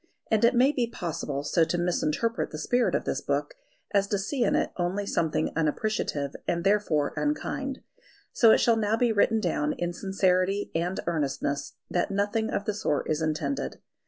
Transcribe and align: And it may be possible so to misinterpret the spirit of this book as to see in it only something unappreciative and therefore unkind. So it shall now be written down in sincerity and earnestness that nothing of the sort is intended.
And 0.31 0.43
it 0.43 0.55
may 0.55 0.71
be 0.71 0.89
possible 0.89 1.43
so 1.43 1.63
to 1.63 1.77
misinterpret 1.77 2.49
the 2.49 2.57
spirit 2.57 2.95
of 2.95 3.05
this 3.05 3.21
book 3.21 3.53
as 3.93 4.07
to 4.07 4.17
see 4.17 4.43
in 4.43 4.55
it 4.55 4.71
only 4.75 5.05
something 5.05 5.51
unappreciative 5.55 6.35
and 6.47 6.63
therefore 6.63 7.13
unkind. 7.15 7.83
So 8.33 8.49
it 8.49 8.57
shall 8.57 8.77
now 8.77 8.97
be 8.97 9.11
written 9.11 9.39
down 9.39 9.73
in 9.73 9.93
sincerity 9.93 10.71
and 10.73 10.99
earnestness 11.05 11.73
that 11.91 12.09
nothing 12.09 12.49
of 12.49 12.65
the 12.65 12.73
sort 12.73 13.11
is 13.11 13.21
intended. 13.21 13.77